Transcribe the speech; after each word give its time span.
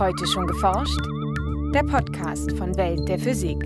Heute 0.00 0.26
schon 0.26 0.46
geforscht? 0.46 0.98
Der 1.74 1.82
Podcast 1.82 2.52
von 2.56 2.74
Welt 2.78 3.06
der 3.06 3.18
Physik. 3.18 3.58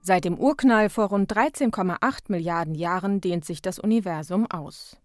Seit 0.00 0.24
dem 0.24 0.38
Urknall 0.38 0.88
vor 0.88 1.08
rund 1.08 1.30
13,8 1.30 2.18
Milliarden 2.28 2.74
Jahren 2.74 3.20
dehnt 3.20 3.44
sich 3.44 3.60
das 3.60 3.78
Universum 3.78 4.46
aus. 4.50 4.96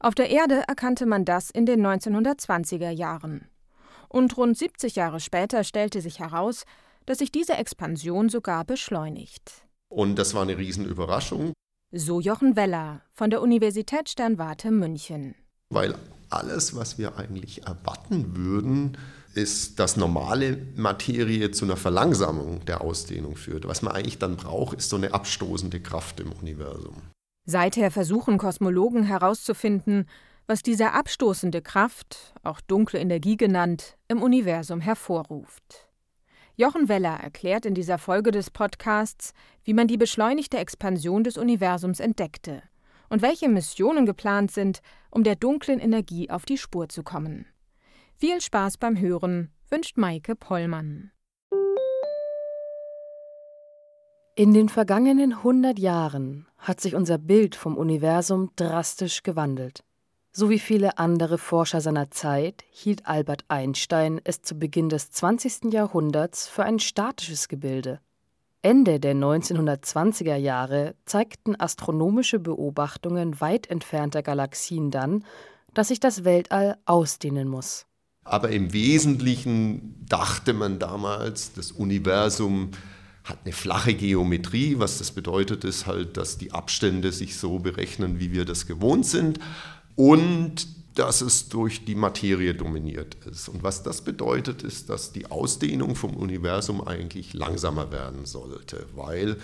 Auf 0.00 0.14
der 0.14 0.30
Erde 0.30 0.62
erkannte 0.66 1.04
man 1.04 1.26
das 1.26 1.50
in 1.50 1.66
den 1.66 1.86
1920er 1.86 2.88
Jahren. 2.88 3.50
Und 4.08 4.38
rund 4.38 4.56
70 4.56 4.96
Jahre 4.96 5.20
später 5.20 5.62
stellte 5.62 6.00
sich 6.00 6.20
heraus, 6.20 6.64
dass 7.04 7.18
sich 7.18 7.30
diese 7.30 7.52
Expansion 7.52 8.30
sogar 8.30 8.64
beschleunigt. 8.64 9.66
Und 9.90 10.18
das 10.18 10.32
war 10.32 10.40
eine 10.40 10.56
Riesenüberraschung. 10.56 11.52
So 11.92 12.18
Jochen 12.18 12.56
Weller 12.56 13.02
von 13.12 13.28
der 13.28 13.42
Universität 13.42 14.08
Sternwarte 14.08 14.70
München. 14.70 15.34
Weil 15.68 15.96
alles, 16.30 16.76
was 16.76 16.98
wir 16.98 17.18
eigentlich 17.18 17.66
erwarten 17.66 18.36
würden, 18.36 18.98
ist, 19.34 19.78
dass 19.78 19.96
normale 19.96 20.58
Materie 20.76 21.50
zu 21.50 21.64
einer 21.64 21.76
Verlangsamung 21.76 22.64
der 22.64 22.80
Ausdehnung 22.80 23.36
führt. 23.36 23.66
Was 23.68 23.82
man 23.82 23.94
eigentlich 23.94 24.18
dann 24.18 24.36
braucht, 24.36 24.78
ist 24.78 24.90
so 24.90 24.96
eine 24.96 25.14
abstoßende 25.14 25.80
Kraft 25.80 26.20
im 26.20 26.32
Universum. 26.32 26.96
Seither 27.46 27.90
versuchen 27.90 28.36
Kosmologen 28.38 29.04
herauszufinden, 29.04 30.06
was 30.46 30.62
diese 30.62 30.92
abstoßende 30.92 31.62
Kraft, 31.62 32.34
auch 32.42 32.60
dunkle 32.60 32.98
Energie 32.98 33.36
genannt, 33.36 33.96
im 34.08 34.22
Universum 34.22 34.80
hervorruft. 34.80 35.88
Jochen 36.56 36.88
Weller 36.88 37.20
erklärt 37.22 37.66
in 37.66 37.74
dieser 37.74 37.98
Folge 37.98 38.32
des 38.32 38.50
Podcasts, 38.50 39.32
wie 39.62 39.74
man 39.74 39.86
die 39.86 39.98
beschleunigte 39.98 40.58
Expansion 40.58 41.22
des 41.22 41.36
Universums 41.36 42.00
entdeckte 42.00 42.62
und 43.08 43.22
welche 43.22 43.48
Missionen 43.48 44.06
geplant 44.06 44.50
sind, 44.50 44.80
um 45.10 45.24
der 45.24 45.36
dunklen 45.36 45.80
Energie 45.80 46.30
auf 46.30 46.44
die 46.44 46.58
Spur 46.58 46.88
zu 46.88 47.02
kommen. 47.02 47.46
Viel 48.16 48.40
Spaß 48.40 48.78
beim 48.78 48.98
Hören 48.98 49.52
wünscht 49.70 49.96
Maike 49.96 50.34
Pollmann. 50.34 51.12
In 54.34 54.54
den 54.54 54.68
vergangenen 54.68 55.32
100 55.32 55.78
Jahren 55.78 56.46
hat 56.58 56.80
sich 56.80 56.94
unser 56.94 57.18
Bild 57.18 57.56
vom 57.56 57.76
Universum 57.76 58.50
drastisch 58.54 59.24
gewandelt. 59.24 59.82
So 60.30 60.50
wie 60.50 60.60
viele 60.60 60.98
andere 60.98 61.38
Forscher 61.38 61.80
seiner 61.80 62.12
Zeit 62.12 62.62
hielt 62.70 63.06
Albert 63.06 63.44
Einstein 63.48 64.20
es 64.22 64.42
zu 64.42 64.56
Beginn 64.56 64.88
des 64.88 65.10
20. 65.10 65.72
Jahrhunderts 65.72 66.46
für 66.46 66.62
ein 66.62 66.78
statisches 66.78 67.48
Gebilde. 67.48 68.00
Ende 68.62 68.98
der 68.98 69.14
1920er 69.14 70.36
Jahre 70.36 70.96
zeigten 71.04 71.54
astronomische 71.58 72.40
Beobachtungen 72.40 73.40
weit 73.40 73.68
entfernter 73.68 74.22
Galaxien 74.22 74.90
dann, 74.90 75.24
dass 75.74 75.88
sich 75.88 76.00
das 76.00 76.24
Weltall 76.24 76.76
ausdehnen 76.84 77.48
muss. 77.48 77.86
Aber 78.24 78.50
im 78.50 78.72
Wesentlichen 78.72 80.04
dachte 80.08 80.52
man 80.52 80.78
damals, 80.78 81.52
das 81.52 81.72
Universum 81.72 82.72
hat 83.24 83.38
eine 83.44 83.52
flache 83.52 83.94
Geometrie. 83.94 84.78
Was 84.78 84.98
das 84.98 85.12
bedeutet, 85.12 85.64
ist 85.64 85.86
halt, 85.86 86.16
dass 86.16 86.36
die 86.36 86.52
Abstände 86.52 87.12
sich 87.12 87.36
so 87.36 87.58
berechnen, 87.58 88.18
wie 88.18 88.32
wir 88.32 88.44
das 88.44 88.66
gewohnt 88.66 89.06
sind. 89.06 89.38
Und 89.94 90.66
dass 90.98 91.20
es 91.20 91.48
durch 91.48 91.84
die 91.84 91.94
Materie 91.94 92.54
dominiert 92.54 93.14
ist. 93.24 93.48
Und 93.48 93.62
was 93.62 93.84
das 93.84 94.02
bedeutet, 94.02 94.62
ist, 94.62 94.90
dass 94.90 95.12
die 95.12 95.30
Ausdehnung 95.30 95.94
vom 95.94 96.16
Universum 96.16 96.86
eigentlich 96.86 97.34
langsamer 97.34 97.92
werden 97.92 98.26
sollte, 98.26 98.86
weil 98.94 99.36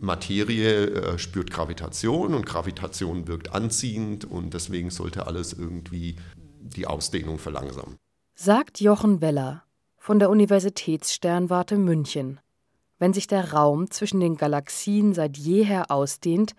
Materie 0.00 0.86
äh, 0.86 1.18
spürt 1.18 1.50
Gravitation 1.50 2.32
und 2.32 2.46
Gravitation 2.46 3.28
wirkt 3.28 3.54
anziehend 3.54 4.24
und 4.24 4.54
deswegen 4.54 4.88
sollte 4.88 5.26
alles 5.26 5.52
irgendwie 5.52 6.16
die 6.60 6.86
Ausdehnung 6.86 7.38
verlangsamen. 7.38 7.96
Sagt 8.34 8.80
Jochen 8.80 9.20
Weller 9.20 9.62
von 9.98 10.18
der 10.18 10.30
Universitätssternwarte 10.30 11.76
München. 11.76 12.40
Wenn 12.98 13.12
sich 13.12 13.26
der 13.26 13.52
Raum 13.52 13.90
zwischen 13.90 14.20
den 14.20 14.36
Galaxien 14.36 15.12
seit 15.12 15.36
jeher 15.36 15.90
ausdehnt, 15.90 16.54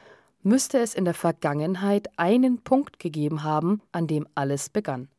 müsste 0.46 0.80
es 0.80 0.94
in 0.94 1.06
der 1.06 1.16
Vergangenheit 1.16 2.08
einen 2.18 2.60
Punkt 2.60 3.00
gegeben 3.00 3.44
haben, 3.44 3.82
an 3.92 4.08
dem 4.08 4.28
alles 4.36 4.70
begann. 4.70 5.10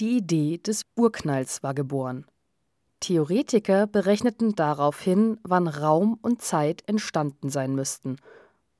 Die 0.00 0.16
Idee 0.16 0.56
des 0.58 0.82
Urknalls 0.96 1.62
war 1.62 1.74
geboren. 1.74 2.24
Theoretiker 3.00 3.86
berechneten 3.86 4.54
daraufhin, 4.54 5.38
wann 5.42 5.68
Raum 5.68 6.18
und 6.22 6.40
Zeit 6.40 6.82
entstanden 6.86 7.50
sein 7.50 7.74
müssten, 7.74 8.16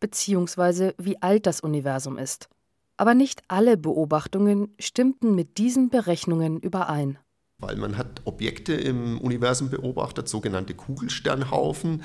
beziehungsweise 0.01 0.95
wie 0.99 1.21
alt 1.21 1.47
das 1.47 1.61
Universum 1.61 2.17
ist. 2.17 2.49
Aber 2.97 3.15
nicht 3.15 3.43
alle 3.49 3.77
Beobachtungen 3.77 4.75
stimmten 4.79 5.35
mit 5.35 5.59
diesen 5.59 5.91
Berechnungen 5.91 6.61
überein. 6.61 7.19
Weil 7.59 7.77
man 7.77 7.99
hat 7.99 8.23
Objekte 8.25 8.73
im 8.73 9.21
Universum 9.21 9.69
beobachtet, 9.69 10.29
sogenannte 10.29 10.75
Kugelsternhaufen, 10.75 12.03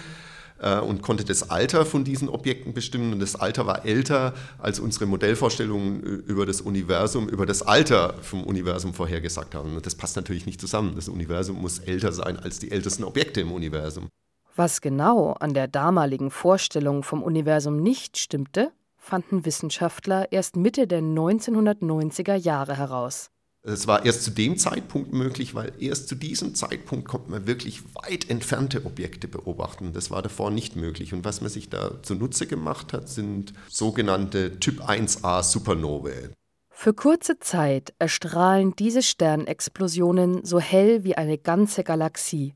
äh, 0.59 0.79
und 0.79 1.01
konnte 1.01 1.23
das 1.23 1.49
Alter 1.49 1.85
von 1.85 2.03
diesen 2.03 2.29
Objekten 2.29 2.73
bestimmen. 2.73 3.13
Und 3.13 3.19
das 3.19 3.35
Alter 3.35 3.66
war 3.66 3.85
älter, 3.85 4.33
als 4.57 4.79
unsere 4.79 5.05
Modellvorstellungen 5.05 6.01
über 6.01 6.45
das 6.45 6.61
Universum, 6.61 7.29
über 7.29 7.45
das 7.45 7.61
Alter 7.61 8.16
vom 8.21 8.43
Universum 8.43 8.93
vorhergesagt 8.93 9.55
haben. 9.55 9.75
Und 9.75 9.85
das 9.85 9.95
passt 9.95 10.16
natürlich 10.16 10.45
nicht 10.45 10.61
zusammen. 10.61 10.95
Das 10.95 11.07
Universum 11.07 11.61
muss 11.61 11.79
älter 11.79 12.11
sein 12.11 12.38
als 12.38 12.59
die 12.59 12.71
ältesten 12.71 13.03
Objekte 13.03 13.41
im 13.41 13.51
Universum. 13.51 14.09
Was 14.55 14.79
genau 14.79 15.33
an 15.33 15.53
der 15.53 15.67
damaligen 15.67 16.31
Vorstellung 16.31 17.03
vom 17.03 17.22
Universum 17.22 17.77
nicht 17.77 18.17
stimmte, 18.17 18.72
fanden 18.97 19.45
Wissenschaftler 19.45 20.31
erst 20.31 20.55
Mitte 20.55 20.87
der 20.87 21.01
1990er 21.01 22.35
Jahre 22.35 22.77
heraus. 22.77 23.29
Es 23.68 23.88
war 23.88 24.06
erst 24.06 24.22
zu 24.22 24.30
dem 24.30 24.58
Zeitpunkt 24.59 25.12
möglich, 25.12 25.56
weil 25.56 25.74
erst 25.80 26.08
zu 26.08 26.14
diesem 26.14 26.53
Zeitpunkt 26.53 27.08
konnte 27.08 27.31
man 27.31 27.48
wirklich 27.48 27.81
weit 27.96 28.30
entfernte 28.30 28.86
Objekte 28.86 29.28
beobachten. 29.28 29.92
Das 29.92 30.12
war 30.12 30.22
davor 30.22 30.52
nicht 30.52 30.76
möglich. 30.76 31.16
Und 31.16 31.26
was 31.26 31.42
man 31.42 31.50
sich 31.50 31.70
da 31.70 32.03
zunutze 32.03 32.46
gemacht 32.46 32.94
hat, 32.94 33.09
sind 33.09 33.53
sogenannte 33.68 34.59
Typ 34.59 34.81
1a 34.81 35.42
Supernovae. 35.42 36.30
Für 36.70 36.94
kurze 36.94 37.40
Zeit 37.40 37.96
erstrahlen 37.98 38.76
diese 38.76 39.02
Sternexplosionen 39.02 40.46
so 40.46 40.59
hell 40.59 41.03
wie 41.03 41.16
eine 41.18 41.40
ganze 41.40 41.84
Galaxie. 41.84 42.53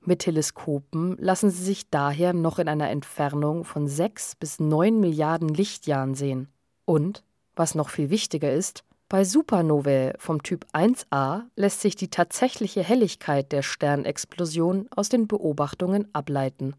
Mit 0.00 0.20
Teleskopen 0.20 1.16
lassen 1.18 1.50
sie 1.50 1.62
sich 1.62 1.90
daher 1.90 2.32
noch 2.32 2.58
in 2.58 2.66
einer 2.66 2.90
Entfernung 2.90 3.64
von 3.64 3.86
6 3.86 4.34
bis 4.34 4.58
9 4.58 4.98
Milliarden 4.98 5.50
Lichtjahren 5.50 6.16
sehen. 6.16 6.48
Und, 6.86 7.22
was 7.54 7.76
noch 7.76 7.90
viel 7.90 8.10
wichtiger 8.10 8.52
ist, 8.52 8.82
bei 9.10 9.24
Supernovae 9.24 10.14
vom 10.18 10.42
Typ 10.44 10.64
1a 10.72 11.42
lässt 11.56 11.80
sich 11.80 11.96
die 11.96 12.08
tatsächliche 12.08 12.82
Helligkeit 12.82 13.50
der 13.50 13.62
Sternexplosion 13.62 14.86
aus 14.94 15.08
den 15.08 15.26
Beobachtungen 15.26 16.06
ableiten. 16.14 16.76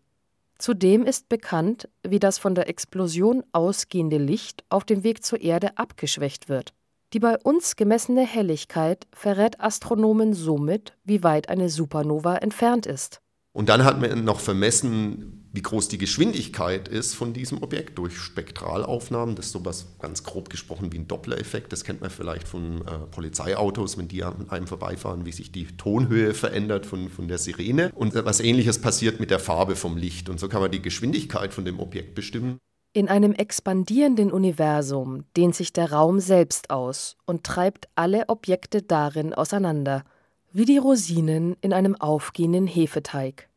Zudem 0.58 1.04
ist 1.04 1.28
bekannt, 1.28 1.90
wie 2.08 2.20
das 2.20 2.38
von 2.38 2.56
der 2.56 2.70
Explosion 2.70 3.44
ausgehende 3.52 4.18
Licht 4.18 4.64
auf 4.70 4.86
dem 4.86 5.04
Weg 5.04 5.26
zur 5.26 5.42
Erde 5.42 5.78
abgeschwächt 5.78 6.48
wird. 6.48 6.74
Die 7.12 7.20
bei 7.20 7.38
uns 7.38 7.76
gemessene 7.76 8.26
Helligkeit 8.26 9.08
verrät 9.12 9.60
Astronomen 9.60 10.34
somit, 10.34 10.94
wie 11.04 11.24
weit 11.24 11.50
eine 11.50 11.68
Supernova 11.70 12.38
entfernt 12.38 12.86
ist. 12.86 13.20
Und 13.52 13.68
dann 13.68 13.84
hat 13.84 14.00
man 14.00 14.24
noch 14.24 14.40
vermessen, 14.40 15.41
wie 15.54 15.62
groß 15.62 15.90
die 15.90 15.98
Geschwindigkeit 15.98 16.88
ist 16.88 17.14
von 17.14 17.34
diesem 17.34 17.62
Objekt 17.62 17.98
durch 17.98 18.18
Spektralaufnahmen. 18.18 19.36
Das 19.36 19.48
ist 19.48 19.52
sowas 19.52 19.88
ganz 20.00 20.24
grob 20.24 20.50
gesprochen 20.50 20.94
wie 20.94 21.00
ein 21.00 21.08
Doppler-Effekt. 21.08 21.74
Das 21.74 21.84
kennt 21.84 22.02
man 22.02 22.10
vielleicht 22.10 22.48
von 22.48 22.82
äh, 22.82 23.00
Polizeiautos, 23.12 23.98
wenn 23.98 24.08
die 24.08 24.24
an 24.24 24.50
einem 24.50 24.68
vorbeifahren, 24.68 25.26
wie 25.26 25.32
sich 25.34 25.52
die 25.52 25.68
Tonhöhe 25.78 26.34
verändert 26.34 26.86
von, 26.86 27.10
von 27.10 27.28
der 27.28 27.38
Sirene. 27.38 27.92
Und 27.96 28.16
was 28.16 28.40
ähnliches 28.40 28.80
passiert 28.80 29.20
mit 29.20 29.30
der 29.30 29.40
Farbe 29.40 29.76
vom 29.76 29.98
Licht. 29.98 30.30
Und 30.30 30.40
so 30.40 30.48
kann 30.48 30.62
man 30.62 30.72
die 30.72 30.82
Geschwindigkeit 30.82 31.54
von 31.54 31.66
dem 31.66 31.80
Objekt 31.80 32.16
bestimmen. 32.16 32.58
In 32.94 33.08
einem 33.08 33.34
expandierenden 33.34 34.32
Universum 34.32 35.24
dehnt 35.38 35.56
sich 35.56 35.72
der 35.72 35.92
Raum 35.92 36.20
selbst 36.20 36.70
aus 36.70 37.18
und 37.26 37.46
treibt 37.46 37.88
alle 37.96 38.28
Objekte 38.28 38.82
darin 38.82 39.34
auseinander, 39.34 40.04
wie 40.52 40.66
die 40.66 40.78
Rosinen 40.78 41.56
in 41.62 41.72
einem 41.72 41.96
aufgehenden 41.96 42.68
Hefeteig. 42.68 43.48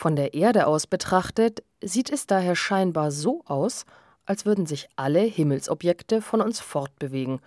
Von 0.00 0.16
der 0.16 0.32
Erde 0.32 0.66
aus 0.66 0.86
betrachtet 0.86 1.62
sieht 1.82 2.08
es 2.08 2.26
daher 2.26 2.56
scheinbar 2.56 3.10
so 3.10 3.42
aus, 3.44 3.84
als 4.24 4.46
würden 4.46 4.64
sich 4.64 4.88
alle 4.96 5.20
Himmelsobjekte 5.20 6.22
von 6.22 6.40
uns 6.40 6.58
fortbewegen, 6.58 7.40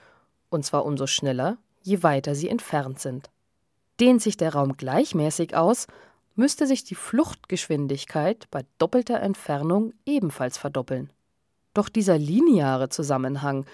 und 0.51 0.63
zwar 0.63 0.85
umso 0.85 1.07
schneller, 1.07 1.57
je 1.81 2.03
weiter 2.03 2.35
sie 2.35 2.49
entfernt 2.49 2.99
sind. 2.99 3.31
Dehnt 3.99 4.21
sich 4.21 4.37
der 4.37 4.53
Raum 4.53 4.77
gleichmäßig 4.77 5.55
aus, 5.55 5.87
müsste 6.35 6.67
sich 6.67 6.83
die 6.83 6.93
Fluchtgeschwindigkeit 6.93 8.45
bei 8.51 8.61
doppelter 8.77 9.19
Entfernung 9.19 9.93
ebenfalls 10.05 10.59
verdoppeln. 10.59 11.09
Doch 11.73 11.89
dieser 11.89 12.19
lineare 12.19 12.89
Zusammenhang 12.89 13.65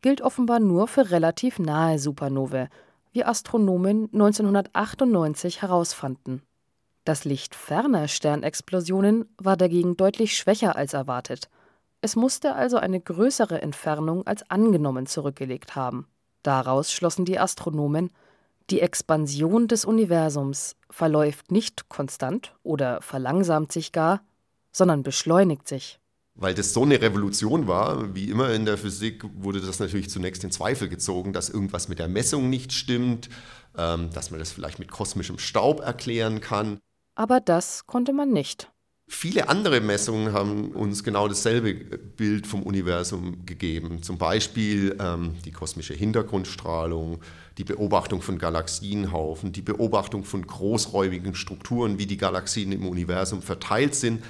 gilt 0.00 0.20
offenbar 0.20 0.60
nur 0.60 0.86
für 0.86 1.10
relativ 1.10 1.58
nahe 1.58 1.98
Supernovae, 1.98 2.68
wie 3.10 3.24
Astronomen 3.24 4.04
1998 4.12 5.60
herausfanden. 5.60 6.42
Das 7.08 7.24
Licht 7.24 7.54
ferner 7.54 8.06
Sternexplosionen 8.06 9.24
war 9.38 9.56
dagegen 9.56 9.96
deutlich 9.96 10.36
schwächer 10.36 10.76
als 10.76 10.92
erwartet. 10.92 11.48
Es 12.02 12.16
musste 12.16 12.54
also 12.54 12.76
eine 12.76 13.00
größere 13.00 13.62
Entfernung 13.62 14.26
als 14.26 14.50
angenommen 14.50 15.06
zurückgelegt 15.06 15.74
haben. 15.74 16.06
Daraus 16.42 16.92
schlossen 16.92 17.24
die 17.24 17.38
Astronomen, 17.38 18.10
Die 18.68 18.82
Expansion 18.82 19.68
des 19.68 19.86
Universums 19.86 20.76
verläuft 20.90 21.50
nicht 21.50 21.88
konstant 21.88 22.54
oder 22.62 23.00
verlangsamt 23.00 23.72
sich 23.72 23.92
gar, 23.92 24.20
sondern 24.70 25.02
beschleunigt 25.02 25.66
sich. 25.66 26.00
Weil 26.34 26.52
das 26.52 26.74
so 26.74 26.82
eine 26.82 27.00
Revolution 27.00 27.66
war, 27.66 28.14
wie 28.14 28.28
immer 28.28 28.52
in 28.52 28.66
der 28.66 28.76
Physik, 28.76 29.24
wurde 29.34 29.62
das 29.62 29.78
natürlich 29.78 30.10
zunächst 30.10 30.44
in 30.44 30.50
Zweifel 30.50 30.90
gezogen, 30.90 31.32
dass 31.32 31.48
irgendwas 31.48 31.88
mit 31.88 32.00
der 32.00 32.08
Messung 32.08 32.50
nicht 32.50 32.74
stimmt, 32.74 33.30
ähm, 33.78 34.10
dass 34.12 34.30
man 34.30 34.40
das 34.40 34.52
vielleicht 34.52 34.78
mit 34.78 34.90
kosmischem 34.90 35.38
Staub 35.38 35.80
erklären 35.80 36.42
kann. 36.42 36.78
Aber 37.18 37.40
das 37.40 37.84
konnte 37.88 38.12
man 38.12 38.32
nicht. 38.32 38.70
Viele 39.08 39.48
andere 39.48 39.80
Messungen 39.80 40.32
haben 40.32 40.70
uns 40.70 41.02
genau 41.02 41.26
dasselbe 41.26 41.74
Bild 41.74 42.46
vom 42.46 42.62
Universum 42.62 43.44
gegeben. 43.44 44.04
Zum 44.04 44.18
Beispiel 44.18 44.96
ähm, 45.00 45.34
die 45.44 45.50
kosmische 45.50 45.94
Hintergrundstrahlung, 45.94 47.18
die 47.56 47.64
Beobachtung 47.64 48.22
von 48.22 48.38
Galaxienhaufen, 48.38 49.50
die 49.50 49.62
Beobachtung 49.62 50.22
von 50.22 50.46
großräumigen 50.46 51.34
Strukturen, 51.34 51.98
wie 51.98 52.06
die 52.06 52.18
Galaxien 52.18 52.70
im 52.70 52.86
Universum 52.86 53.42
verteilt 53.42 53.96
sind. 53.96 54.22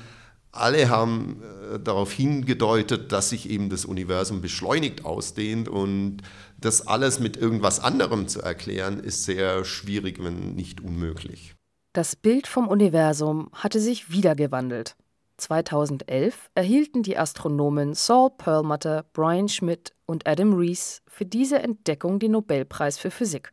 Alle 0.50 0.88
haben 0.88 1.42
äh, 1.74 1.78
darauf 1.78 2.10
hingedeutet, 2.10 3.12
dass 3.12 3.28
sich 3.28 3.50
eben 3.50 3.68
das 3.68 3.84
Universum 3.84 4.40
beschleunigt 4.40 5.04
ausdehnt 5.04 5.68
und 5.68 6.22
das 6.56 6.86
alles 6.86 7.20
mit 7.20 7.36
irgendwas 7.36 7.80
anderem 7.80 8.28
zu 8.28 8.40
erklären, 8.40 8.98
ist 8.98 9.24
sehr 9.24 9.66
schwierig, 9.66 10.24
wenn 10.24 10.54
nicht 10.54 10.80
unmöglich. 10.80 11.57
Das 11.98 12.14
Bild 12.14 12.46
vom 12.46 12.68
Universum 12.68 13.50
hatte 13.52 13.80
sich 13.80 14.12
wieder 14.12 14.36
gewandelt. 14.36 14.94
2011 15.38 16.48
erhielten 16.54 17.02
die 17.02 17.18
Astronomen 17.18 17.94
Saul 17.94 18.30
Perlmutter, 18.38 19.04
Brian 19.12 19.48
Schmidt 19.48 19.94
und 20.06 20.24
Adam 20.24 20.54
Rees 20.54 21.02
für 21.08 21.24
diese 21.24 21.58
Entdeckung 21.58 22.20
den 22.20 22.30
Nobelpreis 22.30 22.98
für 22.98 23.10
Physik. 23.10 23.52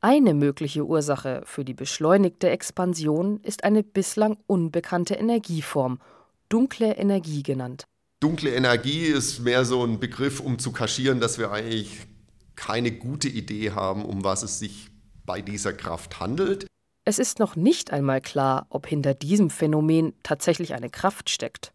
Eine 0.00 0.34
mögliche 0.34 0.86
Ursache 0.86 1.42
für 1.46 1.64
die 1.64 1.74
beschleunigte 1.74 2.48
Expansion 2.48 3.40
ist 3.42 3.64
eine 3.64 3.82
bislang 3.82 4.36
unbekannte 4.46 5.14
Energieform, 5.14 5.98
dunkle 6.48 6.94
Energie 6.94 7.42
genannt. 7.42 7.82
Dunkle 8.20 8.54
Energie 8.54 9.06
ist 9.06 9.40
mehr 9.40 9.64
so 9.64 9.84
ein 9.84 9.98
Begriff, 9.98 10.38
um 10.38 10.60
zu 10.60 10.70
kaschieren, 10.70 11.18
dass 11.18 11.38
wir 11.38 11.50
eigentlich 11.50 12.06
keine 12.54 12.92
gute 12.92 13.26
Idee 13.28 13.72
haben, 13.72 14.04
um 14.04 14.22
was 14.22 14.44
es 14.44 14.60
sich 14.60 14.90
bei 15.26 15.42
dieser 15.42 15.72
Kraft 15.72 16.20
handelt. 16.20 16.68
Es 17.04 17.18
ist 17.18 17.38
noch 17.38 17.56
nicht 17.56 17.92
einmal 17.92 18.20
klar, 18.20 18.66
ob 18.68 18.86
hinter 18.86 19.14
diesem 19.14 19.50
Phänomen 19.50 20.12
tatsächlich 20.22 20.74
eine 20.74 20.90
Kraft 20.90 21.30
steckt. 21.30 21.72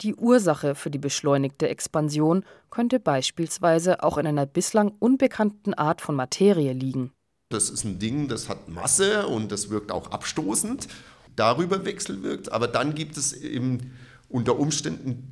Die 0.00 0.14
Ursache 0.14 0.74
für 0.74 0.90
die 0.90 0.98
beschleunigte 0.98 1.68
Expansion 1.68 2.44
könnte 2.70 3.00
beispielsweise 3.00 4.02
auch 4.02 4.18
in 4.18 4.26
einer 4.26 4.46
bislang 4.46 4.92
unbekannten 4.98 5.74
Art 5.74 6.00
von 6.00 6.16
Materie 6.16 6.72
liegen. 6.72 7.12
Das 7.50 7.70
ist 7.70 7.84
ein 7.84 7.98
Ding, 7.98 8.28
das 8.28 8.48
hat 8.48 8.68
Masse 8.68 9.26
und 9.26 9.52
das 9.52 9.68
wirkt 9.68 9.92
auch 9.92 10.10
abstoßend, 10.10 10.88
darüber 11.36 11.84
wechselwirkt, 11.84 12.50
aber 12.50 12.66
dann 12.66 12.94
gibt 12.94 13.16
es 13.16 13.32
eben 13.32 13.92
unter 14.28 14.58
Umständen 14.58 15.31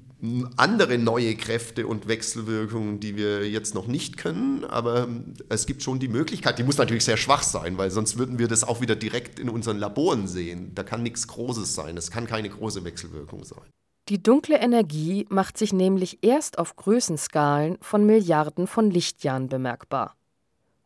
andere 0.56 0.99
neue 0.99 1.34
Kräfte 1.34 1.87
und 1.87 2.06
Wechselwirkungen, 2.06 3.00
die 3.00 3.17
wir 3.17 3.49
jetzt 3.49 3.75
noch 3.75 3.87
nicht 3.87 4.19
können, 4.19 4.64
aber 4.64 5.08
es 5.49 5.67
gibt 5.67 5.82
schon 5.82 5.99
die 5.99 6.08
Möglichkeit, 6.08 6.58
die 6.58 6.62
muss 6.62 6.76
natürlich 6.76 7.05
sehr 7.05 7.17
schwach 7.17 7.43
sein, 7.43 7.78
weil 7.78 7.90
sonst 7.90 8.19
würden 8.19 8.38
wir 8.38 8.46
das 8.46 8.64
auch 8.64 8.81
wieder 8.81 8.96
direkt 8.96 9.38
in 9.38 9.49
unseren 9.49 9.78
Laboren 9.78 10.28
sehen. 10.28 10.72
Da 10.75 10.82
kann 10.82 11.02
nichts 11.02 11.26
Großes 11.26 11.75
sein, 11.75 11.96
es 11.96 12.11
kann 12.11 12.26
keine 12.26 12.50
große 12.50 12.84
Wechselwirkung 12.84 13.44
sein. 13.44 13.64
Die 14.11 14.22
dunkle 14.22 14.58
Energie 14.58 15.26
macht 15.31 15.56
sich 15.56 15.72
nämlich 15.72 16.19
erst 16.23 16.58
auf 16.58 16.76
Größenskalen 16.76 17.78
von 17.81 18.05
Milliarden 18.05 18.66
von 18.66 18.90
Lichtjahren 18.90 19.49
bemerkbar. 19.49 20.16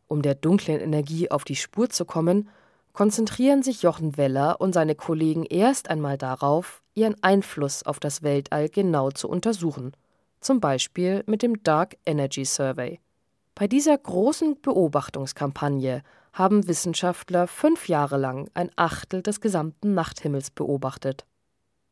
Um 0.07 0.21
der 0.21 0.35
dunklen 0.35 0.79
Energie 0.79 1.31
auf 1.31 1.43
die 1.43 1.55
Spur 1.55 1.89
zu 1.89 2.05
kommen, 2.05 2.49
konzentrieren 2.93 3.63
sich 3.63 3.81
Jochen 3.81 4.15
Weller 4.15 4.61
und 4.61 4.73
seine 4.73 4.95
Kollegen 4.95 5.43
erst 5.43 5.89
einmal 5.89 6.17
darauf, 6.17 6.83
ihren 6.95 7.21
Einfluss 7.21 7.83
auf 7.83 7.99
das 7.99 8.23
Weltall 8.23 8.69
genau 8.69 9.11
zu 9.11 9.29
untersuchen, 9.29 9.95
zum 10.39 10.59
Beispiel 10.59 11.23
mit 11.27 11.43
dem 11.43 11.61
Dark 11.63 11.97
Energy 12.05 12.45
Survey. 12.45 12.99
Bei 13.53 13.67
dieser 13.67 13.97
großen 13.97 14.61
Beobachtungskampagne 14.61 16.03
haben 16.33 16.67
Wissenschaftler 16.67 17.47
fünf 17.47 17.87
Jahre 17.87 18.17
lang 18.17 18.49
ein 18.53 18.69
Achtel 18.75 19.21
des 19.21 19.39
gesamten 19.39 19.93
Nachthimmels 19.93 20.51
beobachtet. 20.51 21.25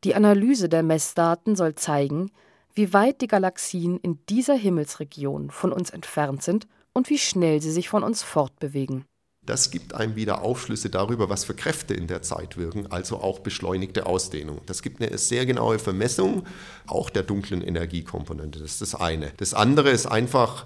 Die 0.04 0.14
Analyse 0.14 0.68
der 0.68 0.82
Messdaten 0.82 1.56
soll 1.56 1.74
zeigen, 1.74 2.30
wie 2.74 2.92
weit 2.92 3.22
die 3.22 3.26
Galaxien 3.26 3.98
in 3.98 4.18
dieser 4.28 4.54
Himmelsregion 4.54 5.50
von 5.50 5.72
uns 5.72 5.90
entfernt 5.90 6.42
sind 6.42 6.66
und 6.92 7.08
wie 7.08 7.18
schnell 7.18 7.62
sie 7.62 7.70
sich 7.70 7.88
von 7.88 8.02
uns 8.02 8.22
fortbewegen. 8.22 9.06
Das 9.46 9.70
gibt 9.70 9.94
einem 9.94 10.16
wieder 10.16 10.42
Aufschlüsse 10.42 10.88
darüber, 10.88 11.28
was 11.28 11.44
für 11.44 11.54
Kräfte 11.54 11.92
in 11.92 12.06
der 12.06 12.22
Zeit 12.22 12.56
wirken, 12.56 12.90
also 12.90 13.20
auch 13.20 13.40
beschleunigte 13.40 14.06
Ausdehnung. 14.06 14.60
Das 14.66 14.80
gibt 14.80 15.02
eine 15.02 15.18
sehr 15.18 15.44
genaue 15.44 15.78
Vermessung 15.78 16.46
auch 16.86 17.10
der 17.10 17.22
dunklen 17.24 17.60
Energiekomponente. 17.60 18.58
Das 18.60 18.72
ist 18.72 18.80
das 18.80 18.94
eine. 18.94 19.32
Das 19.36 19.52
andere 19.52 19.90
ist 19.90 20.06
einfach 20.06 20.64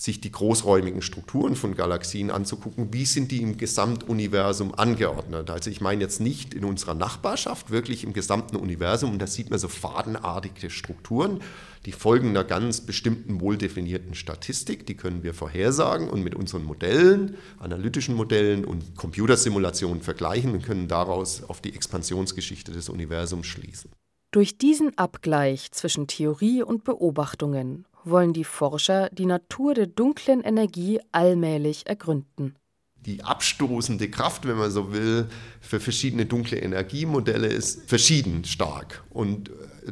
sich 0.00 0.22
die 0.22 0.32
großräumigen 0.32 1.02
Strukturen 1.02 1.56
von 1.56 1.74
Galaxien 1.74 2.30
anzugucken, 2.30 2.90
wie 2.90 3.04
sind 3.04 3.30
die 3.30 3.42
im 3.42 3.58
Gesamtuniversum 3.58 4.74
angeordnet. 4.74 5.50
Also 5.50 5.68
ich 5.68 5.82
meine 5.82 6.00
jetzt 6.00 6.22
nicht 6.22 6.54
in 6.54 6.64
unserer 6.64 6.94
Nachbarschaft, 6.94 7.70
wirklich 7.70 8.02
im 8.02 8.14
gesamten 8.14 8.56
Universum. 8.56 9.12
Und 9.12 9.18
da 9.18 9.26
sieht 9.26 9.50
man 9.50 9.58
so 9.58 9.68
fadenartige 9.68 10.70
Strukturen, 10.70 11.40
die 11.84 11.92
folgen 11.92 12.30
einer 12.30 12.44
ganz 12.44 12.80
bestimmten, 12.80 13.42
wohldefinierten 13.42 14.14
Statistik. 14.14 14.86
Die 14.86 14.96
können 14.96 15.22
wir 15.22 15.34
vorhersagen 15.34 16.08
und 16.08 16.24
mit 16.24 16.34
unseren 16.34 16.64
Modellen, 16.64 17.36
analytischen 17.58 18.14
Modellen 18.14 18.64
und 18.64 18.96
Computersimulationen 18.96 20.00
vergleichen 20.00 20.52
und 20.52 20.64
können 20.64 20.88
daraus 20.88 21.42
auf 21.44 21.60
die 21.60 21.74
Expansionsgeschichte 21.74 22.72
des 22.72 22.88
Universums 22.88 23.46
schließen. 23.46 23.90
Durch 24.32 24.58
diesen 24.58 24.96
Abgleich 24.96 25.72
zwischen 25.72 26.06
Theorie 26.06 26.62
und 26.62 26.84
Beobachtungen 26.84 27.84
wollen 28.04 28.32
die 28.32 28.44
Forscher 28.44 29.10
die 29.10 29.26
Natur 29.26 29.74
der 29.74 29.88
dunklen 29.88 30.40
Energie 30.42 31.00
allmählich 31.10 31.88
ergründen. 31.88 32.54
Die 32.94 33.24
abstoßende 33.24 34.08
Kraft, 34.08 34.46
wenn 34.46 34.56
man 34.56 34.70
so 34.70 34.92
will, 34.92 35.28
für 35.60 35.80
verschiedene 35.80 36.26
dunkle 36.26 36.58
Energiemodelle 36.58 37.48
ist 37.48 37.88
verschieden 37.88 38.44
stark. 38.44 39.02
Und 39.10 39.50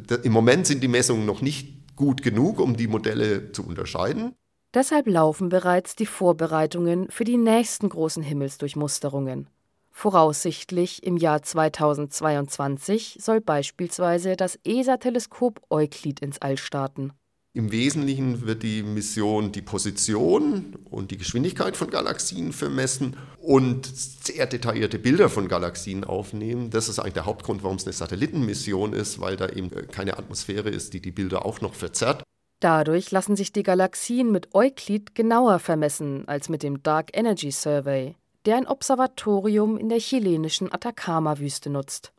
äh, 0.09 0.15
im 0.23 0.31
Moment 0.31 0.67
sind 0.67 0.83
die 0.83 0.87
Messungen 0.87 1.25
noch 1.25 1.41
nicht 1.41 1.97
gut 1.97 2.21
genug, 2.21 2.61
um 2.61 2.77
die 2.77 2.87
Modelle 2.87 3.51
zu 3.51 3.65
unterscheiden. 3.65 4.35
Deshalb 4.73 5.07
laufen 5.07 5.49
bereits 5.49 5.95
die 5.95 6.05
Vorbereitungen 6.05 7.09
für 7.09 7.25
die 7.25 7.37
nächsten 7.37 7.89
großen 7.89 8.23
Himmelsdurchmusterungen. 8.23 9.47
Voraussichtlich 9.91 11.03
im 11.03 11.17
Jahr 11.17 11.41
2022 11.41 13.17
soll 13.19 13.41
beispielsweise 13.41 14.35
das 14.35 14.57
ESA-Teleskop 14.63 15.61
Euklid 15.69 16.21
ins 16.21 16.41
All 16.41 16.57
starten. 16.57 17.13
Im 17.53 17.71
Wesentlichen 17.71 18.45
wird 18.45 18.61
die 18.61 18.83
Mission 18.83 19.51
die 19.51 19.63
Position 19.63 20.77
und 20.89 21.09
die 21.09 21.17
Geschwindigkeit 21.17 21.75
von 21.75 21.89
Galaxien 21.89 22.53
vermessen 22.53 23.17
und 23.41 23.87
sehr 23.87 24.45
detaillierte 24.45 24.99
Bilder 24.99 25.29
von 25.29 25.47
Galaxien 25.47 26.03
aufnehmen. 26.03 26.69
Das 26.69 26.89
ist 26.89 26.99
eigentlich 26.99 27.15
der 27.15 27.25
Hauptgrund, 27.25 27.63
warum 27.63 27.77
es 27.77 27.85
eine 27.85 27.93
Satellitenmission 27.93 28.93
ist, 28.93 29.19
weil 29.19 29.35
da 29.35 29.49
eben 29.49 29.71
keine 29.91 30.19
Atmosphäre 30.19 30.69
ist, 30.69 30.93
die 30.93 31.01
die 31.01 31.11
Bilder 31.11 31.43
auch 31.43 31.59
noch 31.59 31.73
verzerrt. 31.73 32.23
Dadurch 32.59 33.09
lassen 33.09 33.35
sich 33.35 33.51
die 33.51 33.63
Galaxien 33.63 34.31
mit 34.31 34.53
Euklid 34.53 35.15
genauer 35.15 35.59
vermessen 35.59 36.27
als 36.27 36.49
mit 36.49 36.61
dem 36.61 36.83
Dark 36.83 37.17
Energy 37.17 37.51
Survey, 37.51 38.15
der 38.49 38.57
ein 38.57 38.67
Observatorium 38.67 39.77
in 39.77 39.89
der 39.89 39.99
chilenischen 39.99 40.73
Atacama-Wüste 40.73 41.69
nutzt. 41.69 42.13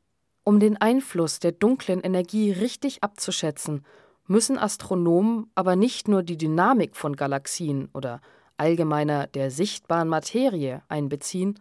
Um 0.44 0.60
den 0.60 0.80
Einfluss 0.80 1.40
der 1.40 1.50
dunklen 1.50 2.00
Energie 2.00 2.52
richtig 2.52 3.02
abzuschätzen 3.02 3.84
müssen 4.28 4.56
Astronomen 4.56 5.50
aber 5.56 5.74
nicht 5.74 6.06
nur 6.06 6.22
die 6.22 6.36
Dynamik 6.36 6.94
von 6.94 7.16
Galaxien 7.16 7.88
oder 7.94 8.20
allgemeiner 8.58 9.26
der 9.26 9.50
sichtbaren 9.50 10.06
Materie 10.06 10.84
einbeziehen, 10.86 11.58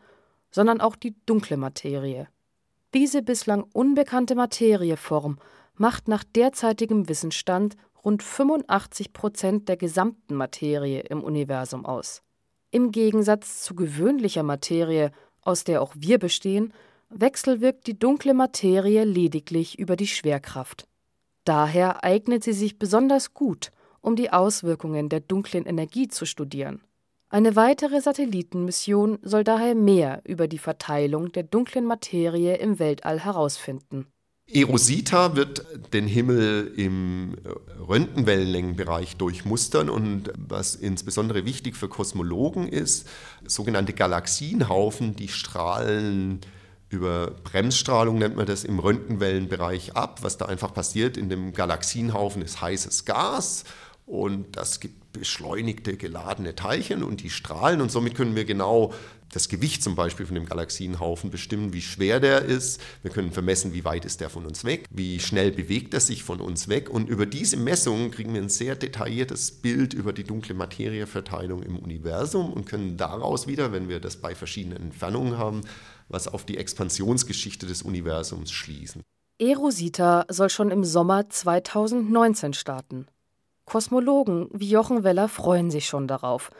sondern 0.52 0.82
auch 0.82 0.96
die 0.96 1.16
dunkle 1.26 1.58
Materie. 1.58 2.28
Diese 2.94 3.24
bislang 3.24 3.64
unbekannte 3.74 4.36
Materieform 4.36 5.40
macht 5.78 6.08
nach 6.08 6.24
derzeitigem 6.24 7.10
Wissensstand 7.10 7.76
rund 8.06 8.22
85 8.22 9.14
Prozent 9.14 9.68
der 9.68 9.78
gesamten 9.78 10.36
Materie 10.36 11.00
im 11.00 11.24
Universum 11.24 11.88
aus. 11.88 12.22
Im 12.72 12.92
Gegensatz 12.92 13.64
zu 13.64 13.76
gewöhnlicher 13.76 14.44
Materie, 14.44 15.12
aus 15.42 15.64
der 15.64 15.82
auch 15.82 15.94
wir 15.98 16.20
bestehen, 16.20 16.74
wechselwirkt 17.10 17.88
die 17.88 17.98
dunkle 17.98 18.34
Materie 18.34 19.04
lediglich 19.04 19.80
über 19.80 19.96
die 19.96 20.08
Schwerkraft. 20.08 20.88
Daher 21.46 22.04
eignet 22.04 22.44
sie 22.44 22.54
sich 22.54 22.78
besonders 22.78 23.34
gut, 23.34 23.72
um 24.02 24.16
die 24.16 24.32
Auswirkungen 24.32 25.10
der 25.10 25.20
dunklen 25.20 25.66
Energie 25.66 26.08
zu 26.08 26.26
studieren. 26.26 26.82
Eine 27.30 27.56
weitere 27.56 28.02
Satellitenmission 28.02 29.20
soll 29.22 29.44
daher 29.44 29.76
mehr 29.76 30.22
über 30.26 30.48
die 30.48 30.58
Verteilung 30.58 31.32
der 31.32 31.44
dunklen 31.44 31.86
Materie 31.86 32.58
im 32.58 32.80
Weltall 32.80 33.20
herausfinden. 33.20 34.08
Erosita 34.52 35.36
wird 35.36 35.66
den 35.94 36.08
Himmel 36.08 36.74
im 36.76 37.36
Röntgenwellenlängenbereich 37.88 39.16
durchmustern 39.18 39.90
und 39.90 40.32
was 40.36 40.76
insbesondere 40.76 41.46
wichtig 41.46 41.76
für 41.76 41.88
Kosmologen 41.88 42.68
ist, 42.68 43.08
sogenannte 43.46 43.94
Galaxienhaufen, 43.94 45.16
die 45.16 45.28
strahlen 45.28 46.42
über 46.90 47.32
Bremsstrahlung 47.44 48.18
nennt 48.18 48.36
man 48.36 48.48
das 48.48 48.64
im 48.64 48.80
Röntgenwellenbereich 48.80 49.96
ab. 49.96 50.24
Was 50.24 50.38
da 50.38 50.46
einfach 50.46 50.74
passiert 50.74 51.18
in 51.18 51.30
dem 51.30 51.54
Galaxienhaufen 51.54 52.42
ist 52.42 52.62
heißes 52.62 53.06
Gas 53.06 53.64
und 54.10 54.58
das 54.58 54.80
gibt 54.80 55.14
beschleunigte, 55.14 55.98
geladene 55.98 56.56
Teilchen 56.56 57.04
und 57.04 57.22
die 57.22 57.30
strahlen 57.30 57.80
und 57.80 57.92
somit 57.92 58.16
können 58.16 58.36
wir 58.36 58.46
genau 58.46 58.94
das 59.32 59.48
Gewicht 59.48 59.84
zum 59.84 59.96
Beispiel 59.96 60.26
von 60.26 60.34
dem 60.34 60.46
Galaxienhaufen 60.46 61.30
bestimmen, 61.30 61.74
wie 61.74 61.84
schwer 61.84 62.20
der 62.20 62.44
ist. 62.44 62.82
Wir 63.04 63.12
können 63.12 63.32
vermessen, 63.32 63.74
wie 63.74 63.86
weit 63.86 64.06
ist 64.06 64.22
der 64.22 64.32
von 64.32 64.48
uns 64.48 64.66
weg, 64.66 64.88
wie 64.90 65.20
schnell 65.20 65.52
bewegt 65.52 65.94
er 65.94 66.00
sich 66.00 66.24
von 66.24 66.42
uns 66.42 66.68
weg. 66.68 66.90
Und 66.90 67.08
über 67.10 67.28
diese 67.28 67.58
Messungen 67.58 68.10
kriegen 68.10 68.34
wir 68.34 68.42
ein 68.42 68.50
sehr 68.50 68.76
detailliertes 68.76 69.52
Bild 69.52 69.94
über 69.94 70.14
die 70.14 70.24
dunkle 70.24 70.56
Materieverteilung 70.56 71.62
im 71.62 71.78
Universum 71.78 72.52
und 72.52 72.66
können 72.66 72.98
daraus 72.98 73.46
wieder, 73.46 73.72
wenn 73.72 73.88
wir 73.88 74.00
das 74.00 74.18
bei 74.18 74.34
verschiedenen 74.34 74.82
Entfernungen 74.82 75.38
haben, 75.38 75.62
was 76.08 76.28
auf 76.28 76.44
die 76.44 76.58
Expansionsgeschichte 76.58 77.68
des 77.68 77.84
Universums 77.84 78.52
schließen. 78.52 79.04
Erosita 79.38 80.26
soll 80.30 80.50
schon 80.50 80.72
im 80.72 80.84
Sommer 80.84 81.30
2019 81.30 82.54
starten. 82.54 83.06
Kosmologen 83.70 84.50
wie 84.52 84.70
Jochen 84.70 85.04
Weller 85.04 85.30
freuen 85.30 85.72
sich 85.72 85.88
schon 85.88 86.08
darauf 86.08 86.52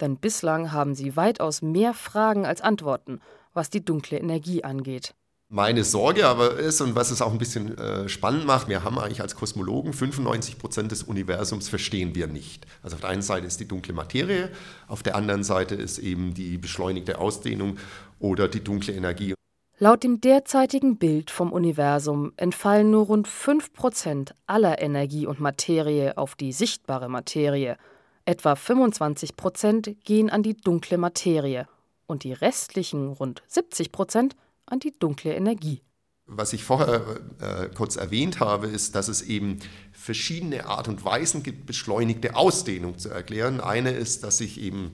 denn 0.00 0.16
bislang 0.16 0.72
haben 0.72 0.94
sie 0.94 1.16
weitaus 1.16 1.62
mehr 1.62 1.94
Fragen 1.94 2.46
als 2.46 2.60
Antworten, 2.60 3.20
was 3.54 3.70
die 3.70 3.84
dunkle 3.84 4.18
Energie 4.18 4.64
angeht. 4.64 5.14
Meine 5.50 5.82
Sorge 5.82 6.26
aber 6.26 6.58
ist, 6.58 6.82
und 6.82 6.94
was 6.94 7.10
es 7.10 7.22
auch 7.22 7.32
ein 7.32 7.38
bisschen 7.38 7.76
äh, 7.78 8.06
spannend 8.06 8.44
macht, 8.44 8.68
wir 8.68 8.84
haben 8.84 8.98
eigentlich 8.98 9.22
als 9.22 9.34
Kosmologen 9.34 9.94
95 9.94 10.58
Prozent 10.58 10.92
des 10.92 11.02
Universums 11.02 11.70
verstehen 11.70 12.14
wir 12.14 12.26
nicht. 12.26 12.66
Also 12.82 12.96
auf 12.96 13.00
der 13.00 13.10
einen 13.10 13.22
Seite 13.22 13.46
ist 13.46 13.58
die 13.58 13.66
dunkle 13.66 13.94
Materie, 13.94 14.50
auf 14.88 15.02
der 15.02 15.16
anderen 15.16 15.44
Seite 15.44 15.74
ist 15.74 15.98
eben 15.98 16.34
die 16.34 16.58
beschleunigte 16.58 17.18
Ausdehnung 17.18 17.78
oder 18.18 18.46
die 18.46 18.62
dunkle 18.62 18.92
Energie. 18.92 19.37
Laut 19.78 20.02
dem 20.02 20.20
derzeitigen 20.20 20.98
Bild 20.98 21.30
vom 21.30 21.52
Universum 21.52 22.32
entfallen 22.36 22.90
nur 22.90 23.06
rund 23.06 23.28
5 23.28 23.72
Prozent 23.72 24.34
aller 24.46 24.82
Energie 24.82 25.26
und 25.26 25.40
Materie 25.40 26.16
auf 26.16 26.34
die 26.34 26.52
sichtbare 26.52 27.08
Materie– 27.08 27.76
Etwa 28.28 28.56
25 28.56 29.36
Prozent 29.36 29.96
gehen 30.04 30.28
an 30.28 30.42
die 30.42 30.54
dunkle 30.54 30.98
Materie 30.98 31.66
und 32.06 32.24
die 32.24 32.34
restlichen 32.34 33.08
rund 33.08 33.42
70 33.46 33.90
Prozent 33.90 34.36
an 34.66 34.80
die 34.80 34.92
dunkle 34.92 35.34
Energie. 35.34 35.80
Was 36.26 36.52
ich 36.52 36.62
vorher 36.62 37.20
äh, 37.40 37.68
kurz 37.74 37.96
erwähnt 37.96 38.38
habe, 38.38 38.66
ist, 38.66 38.94
dass 38.94 39.08
es 39.08 39.22
eben 39.22 39.60
verschiedene 39.92 40.66
Art 40.66 40.88
und 40.88 41.06
Weisen 41.06 41.42
gibt, 41.42 41.64
beschleunigte 41.64 42.36
Ausdehnung 42.36 42.98
zu 42.98 43.08
erklären. 43.08 43.62
Eine 43.62 43.92
ist, 43.92 44.24
dass 44.24 44.36
sich 44.36 44.60
eben 44.60 44.92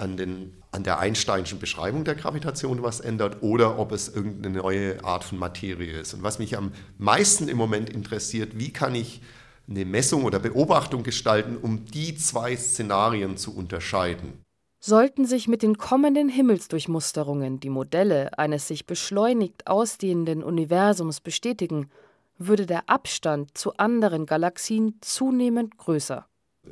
an, 0.00 0.16
den, 0.16 0.54
an 0.70 0.82
der 0.82 0.98
Einsteinschen 0.98 1.58
Beschreibung 1.58 2.04
der 2.04 2.14
Gravitation 2.14 2.82
was 2.82 3.00
ändert 3.00 3.42
oder 3.42 3.78
ob 3.78 3.92
es 3.92 4.08
irgendeine 4.08 4.58
neue 4.58 5.04
Art 5.04 5.24
von 5.24 5.38
Materie 5.38 5.98
ist. 6.00 6.14
Und 6.14 6.22
was 6.22 6.38
mich 6.38 6.56
am 6.56 6.72
meisten 6.98 7.48
im 7.48 7.56
Moment 7.56 7.90
interessiert, 7.90 8.58
wie 8.58 8.72
kann 8.72 8.94
ich 8.94 9.20
eine 9.68 9.84
Messung 9.84 10.24
oder 10.24 10.38
Beobachtung 10.38 11.02
gestalten, 11.02 11.56
um 11.56 11.84
die 11.86 12.16
zwei 12.16 12.56
Szenarien 12.56 13.36
zu 13.36 13.54
unterscheiden. 13.54 14.44
Sollten 14.78 15.24
sich 15.24 15.48
mit 15.48 15.62
den 15.62 15.78
kommenden 15.78 16.28
Himmelsdurchmusterungen 16.28 17.58
die 17.58 17.70
Modelle 17.70 18.38
eines 18.38 18.68
sich 18.68 18.86
beschleunigt 18.86 19.66
ausdehnenden 19.66 20.44
Universums 20.44 21.20
bestätigen, 21.20 21.90
würde 22.38 22.66
der 22.66 22.88
Abstand 22.88 23.56
zu 23.56 23.76
anderen 23.78 24.26
Galaxien 24.26 24.98
zunehmend 25.00 25.78
größer. 25.78 26.26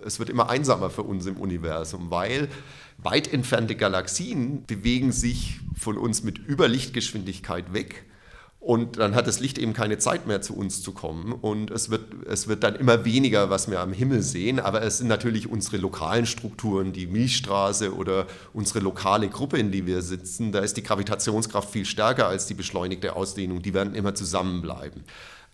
Es 0.04 0.18
wird 0.18 0.30
immer 0.30 0.48
einsamer 0.48 0.90
für 0.90 1.02
uns 1.02 1.26
im 1.26 1.36
Universum, 1.36 2.10
weil 2.10 2.48
weit 2.98 3.32
entfernte 3.32 3.76
Galaxien 3.76 4.64
bewegen 4.66 5.12
sich 5.12 5.60
von 5.76 5.98
uns 5.98 6.22
mit 6.22 6.38
Überlichtgeschwindigkeit 6.38 7.72
weg 7.72 8.04
und 8.64 8.96
dann 8.96 9.14
hat 9.14 9.26
das 9.26 9.40
Licht 9.40 9.58
eben 9.58 9.74
keine 9.74 9.98
Zeit 9.98 10.26
mehr 10.26 10.40
zu 10.40 10.56
uns 10.56 10.80
zu 10.80 10.92
kommen. 10.92 11.32
Und 11.32 11.70
es 11.70 11.90
wird, 11.90 12.26
es 12.26 12.48
wird 12.48 12.62
dann 12.62 12.76
immer 12.76 13.04
weniger, 13.04 13.50
was 13.50 13.70
wir 13.70 13.80
am 13.80 13.92
Himmel 13.92 14.22
sehen. 14.22 14.58
Aber 14.58 14.80
es 14.80 14.96
sind 14.96 15.08
natürlich 15.08 15.50
unsere 15.50 15.76
lokalen 15.76 16.24
Strukturen, 16.24 16.94
die 16.94 17.06
Milchstraße 17.06 17.94
oder 17.94 18.26
unsere 18.54 18.80
lokale 18.80 19.28
Gruppe, 19.28 19.58
in 19.58 19.70
die 19.70 19.84
wir 19.84 20.00
sitzen. 20.00 20.50
Da 20.50 20.60
ist 20.60 20.78
die 20.78 20.82
Gravitationskraft 20.82 21.68
viel 21.68 21.84
stärker 21.84 22.26
als 22.26 22.46
die 22.46 22.54
beschleunigte 22.54 23.16
Ausdehnung. 23.16 23.60
Die 23.60 23.74
werden 23.74 23.94
immer 23.94 24.14
zusammenbleiben. 24.14 25.04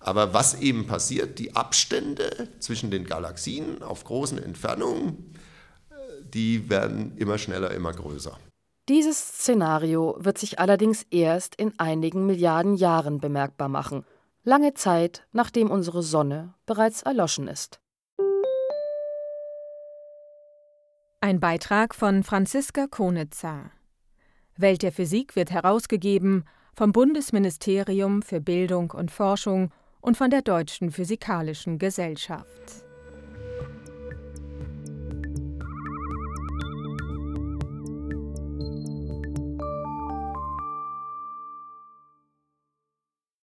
Aber 0.00 0.32
was 0.32 0.60
eben 0.60 0.86
passiert, 0.86 1.38
die 1.38 1.54
Abstände 1.54 2.48
zwischen 2.58 2.90
den 2.90 3.04
Galaxien 3.04 3.82
auf 3.82 4.04
großen 4.04 4.42
Entfernungen, 4.42 5.34
die 6.24 6.70
werden 6.70 7.16
immer 7.16 7.36
schneller, 7.38 7.70
immer 7.72 7.92
größer. 7.92 8.36
Dieses 8.88 9.18
Szenario 9.18 10.16
wird 10.18 10.38
sich 10.38 10.58
allerdings 10.58 11.04
erst 11.10 11.54
in 11.54 11.78
einigen 11.78 12.26
Milliarden 12.26 12.74
Jahren 12.74 13.20
bemerkbar 13.20 13.68
machen, 13.68 14.04
lange 14.42 14.74
Zeit 14.74 15.26
nachdem 15.32 15.70
unsere 15.70 16.02
Sonne 16.02 16.54
bereits 16.66 17.02
erloschen 17.02 17.46
ist. 17.46 17.78
Ein 21.20 21.38
Beitrag 21.38 21.94
von 21.94 22.22
Franziska 22.22 22.86
Konitzer. 22.86 23.70
Welt 24.56 24.82
der 24.82 24.92
Physik 24.92 25.36
wird 25.36 25.50
herausgegeben 25.50 26.44
vom 26.74 26.92
Bundesministerium 26.92 28.22
für 28.22 28.40
Bildung 28.40 28.90
und 28.90 29.10
Forschung 29.10 29.70
und 30.00 30.16
von 30.16 30.30
der 30.30 30.42
Deutschen 30.42 30.90
Physikalischen 30.90 31.78
Gesellschaft. 31.78 32.89